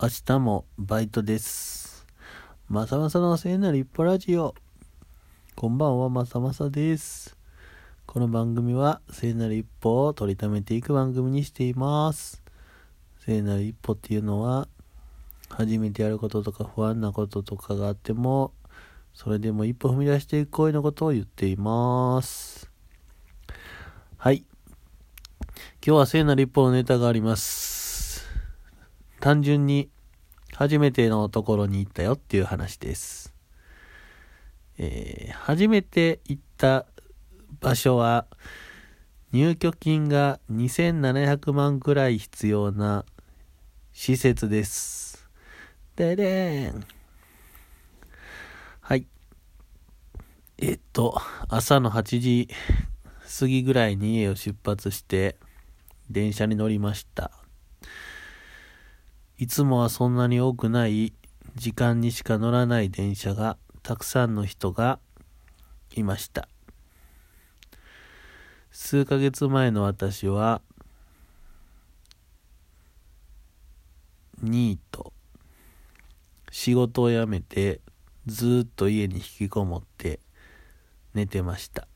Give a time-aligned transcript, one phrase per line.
[0.00, 2.06] 明日もバイトです。
[2.68, 4.54] まさまさの聖なる一歩ラジオ。
[5.56, 7.36] こんばんは、まさまさです。
[8.06, 12.44] この番組は聖なる一歩を取りためていく番組にしています。
[13.26, 14.68] 聖なる一歩っていうのは、
[15.48, 18.52] 初めてやることとか不安なこととかがあっても、
[19.14, 22.70] それでも一歩踏み出していく行為のことを言っています。
[24.16, 24.44] はい。
[25.84, 27.77] 今日は聖なる一歩のネタがあります。
[29.20, 29.88] 単純に
[30.54, 33.34] 初めてのところに行ったよっていう話です。
[34.78, 36.86] えー初めて行った
[37.60, 38.26] 場所は
[39.32, 43.04] 入居金が2700万くらい必要な
[43.92, 45.28] 施設です。
[45.96, 46.84] ででーん。
[48.80, 49.06] はい。
[50.58, 52.48] えっと、朝の8時
[53.38, 55.36] 過ぎぐらいに家を出発して
[56.10, 57.47] 電車に乗りました。
[59.40, 61.12] いつもはそんなに多くない
[61.54, 64.98] 時間にしか乗らない電車がたくさんの人が
[65.94, 66.48] いました。
[68.72, 70.60] 数ヶ月前の私は
[74.42, 75.12] ニート
[76.50, 77.80] 仕事を辞めて
[78.26, 80.18] ずっと家に引きこもって
[81.14, 81.86] 寝てました。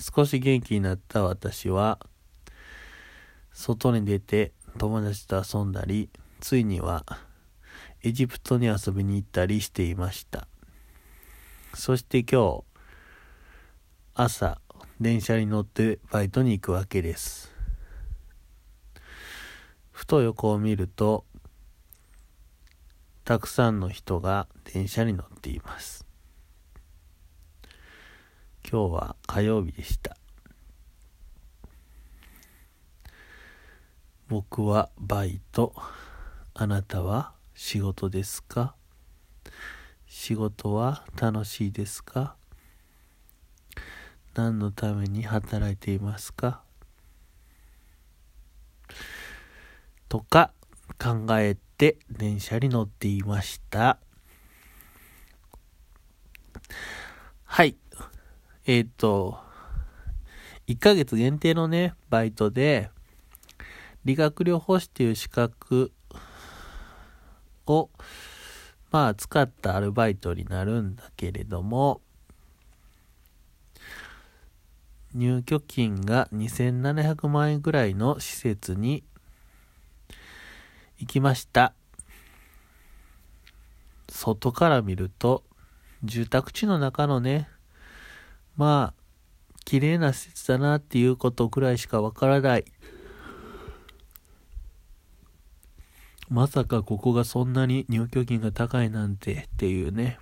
[0.00, 2.00] 少し元気になった私は
[3.52, 7.04] 外に出て友達と遊んだりついには
[8.02, 10.48] エジプトに遊びに行ったりしていました。
[11.74, 12.64] そして今日
[14.14, 14.60] 朝
[15.00, 17.52] 電車に乗ってバイトに行くわけです。
[19.90, 21.24] ふと横を見ると
[23.24, 26.04] たくさんの人が電車に乗っています。
[28.68, 30.16] 今日は火曜日でした。
[34.32, 35.74] 僕はバイト。
[36.54, 38.74] あなたは仕事ですか？
[40.06, 42.34] 仕事は楽しいですか？
[44.32, 46.62] 何のために働いていますか？
[50.08, 50.54] とか
[50.98, 53.98] 考えて電車に乗っていました。
[57.44, 57.76] はい。
[58.64, 59.38] えっ、と
[60.68, 62.88] 1ヶ月限定のねバイトで
[64.04, 65.92] 理学療法士っていう資格
[67.66, 67.90] を
[68.90, 72.00] まあ使ったアルバイトになるんだけれども
[75.14, 79.04] 入居金が2700万円ぐらいの施設に
[80.98, 81.74] 行きました。
[84.08, 85.42] 外から見ると
[86.04, 87.48] 住宅地の中のね
[88.56, 89.02] まあ
[89.64, 92.64] 綺麗な施設だなっていうことぐらいしかわからない。
[96.32, 100.18] まさかここがそんなに入居金が高いなんてっていうね。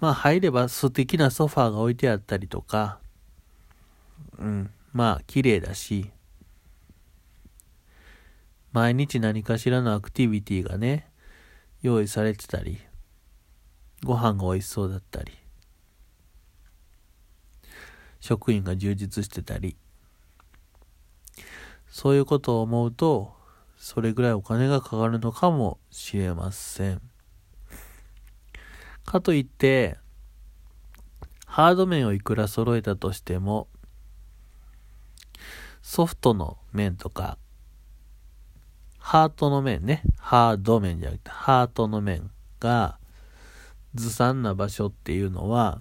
[0.00, 3.00] まあ入れば素敵なソファーが置いてあったりとか、
[4.38, 6.12] うん、まあ綺麗だし、
[8.70, 11.10] 毎日何かしらのアクティビティがね、
[11.82, 12.78] 用意されてたり、
[14.04, 15.32] ご飯が美味しそうだったり、
[18.20, 19.76] 職員が充実してたり、
[21.94, 23.36] そういうことを思うと、
[23.76, 27.00] それぐらいお金がかかるのかもしれません。
[29.06, 29.96] かといって、
[31.46, 33.68] ハード面をいくら揃えたとしても、
[35.82, 37.38] ソフトの面とか、
[38.98, 42.28] ハートの面ね、ハード面じゃなくて、ハートの面
[42.58, 42.98] が
[43.94, 45.80] ずさんな場所っていうのは、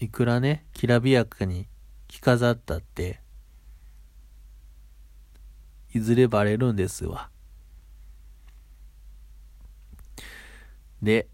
[0.00, 1.68] いくらね、きらびやかに
[2.08, 3.20] 着飾ったって、
[5.96, 7.30] いずれバレるんですわ。
[11.02, 11.26] で、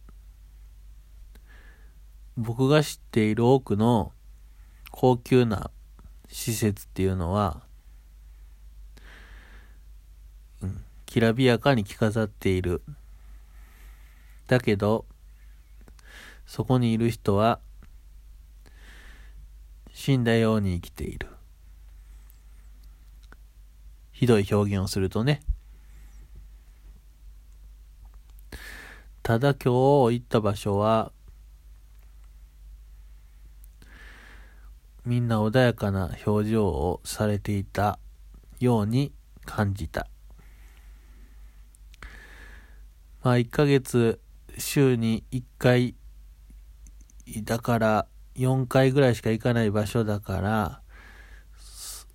[2.37, 4.13] 僕が知っている多くの
[4.91, 5.71] 高級な
[6.29, 7.63] 施設っていうのは、
[10.63, 12.83] うん、きらびやかに着飾っている。
[14.47, 15.07] だけど、
[16.47, 17.59] そこにいる人は、
[19.93, 21.32] 死んだように生きている。
[24.23, 25.43] ひどい表現をするとね。
[29.25, 31.11] ただ今日行った場所は、
[35.05, 37.99] みんな穏やかな表情をされていた
[38.61, 39.13] ように
[39.45, 40.07] 感じた。
[43.25, 44.21] まあ1ヶ月
[44.57, 45.97] 週に1回
[47.43, 50.83] だから4回ぐらいしか行かない場所だから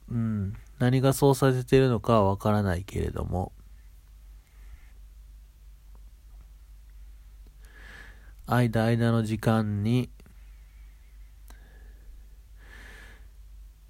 [0.09, 3.51] うん、何がそうさせてるのかはわからないけれども、
[8.45, 10.09] 間間の時間に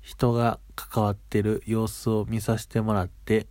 [0.01, 3.45] 人が関わってる様子を見させてもらって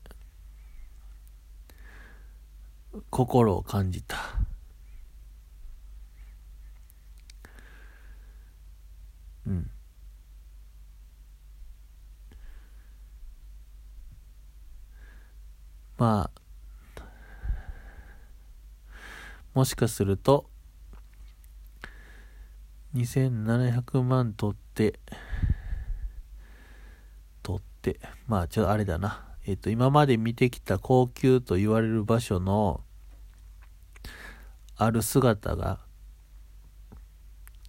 [3.11, 4.17] 心を感じた。
[9.47, 9.71] うん。
[15.99, 17.03] まあ
[19.55, 20.51] もしかすると
[22.95, 25.01] 2700万取って
[27.43, 29.23] 取ってまあちょっとあれだな。
[29.47, 32.81] えっ、と今まで見てきた高級と言われる場所の
[34.77, 35.79] ある姿が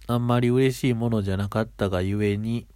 [0.08, 2.66] あんまり嬉しいものじゃなかったがゆえに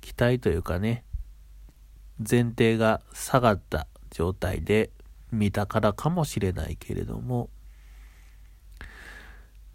[0.00, 1.04] 期待というかね
[2.18, 4.90] 前提が下がった状態で
[5.30, 7.48] 見たからかもしれないけれども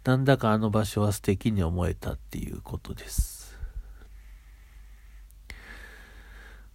[0.04, 3.58] なんだかあの場所は素敵に思えたっていうことです。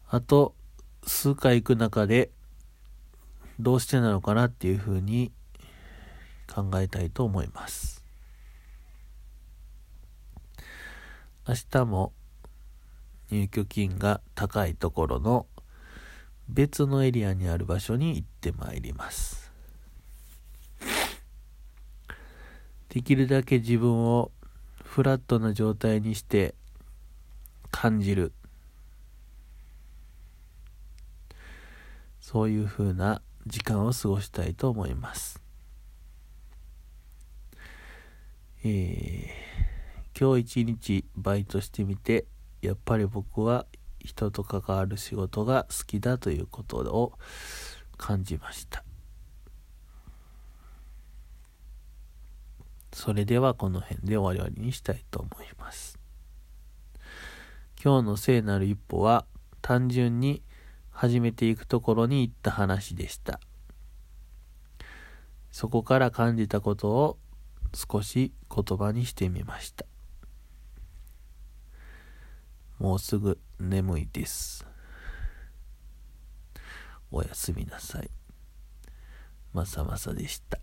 [0.08, 0.54] あと
[1.08, 2.30] 数回行く中で
[3.60, 5.32] どうしてなのかなっていうふうに
[6.48, 8.06] 考えたいと思います。
[11.48, 12.14] 明日も
[13.32, 15.48] 入居金が高いところの
[16.50, 19.52] 別のエリアにある場所に行ってまいります。
[22.90, 24.32] できるだけ自分を
[24.84, 26.54] フラットな状態にして
[27.72, 28.34] 感じる。
[32.20, 35.42] そういう風な時間を過ごしたいと思います。
[38.64, 42.26] えー、今日一日バイトしてみて
[42.62, 43.66] やっぱり僕は
[44.04, 47.14] 人と関わる仕事が好きだということを
[47.98, 48.84] 感じました。
[52.92, 55.98] それではこの辺で終わりにしたいと思います。
[57.84, 59.26] 今日の聖なる一歩は
[59.62, 60.44] 単純に
[60.92, 63.40] 始めていくところに行った話でした。
[65.52, 67.18] そこから感じたことを
[67.74, 69.86] 少し言葉にしてみました。
[72.84, 74.66] もうすぐ眠いです。
[77.12, 78.10] おやすみなさい。
[79.54, 80.60] まさまさでした。